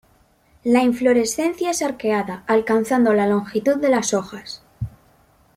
La 0.63 0.79
inflorescencia 0.81 1.69
es 1.69 1.83
arqueada, 1.83 2.43
alcanzando 2.47 3.13
la 3.13 3.27
longitud 3.27 3.75
de 3.75 3.89
las 3.89 4.15
hojas. 4.15 4.63